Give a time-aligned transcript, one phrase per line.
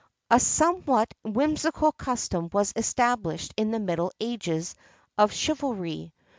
[0.31, 4.73] A somewhat whimsical custom was established in the middle ages
[5.15, 6.11] of chivalry.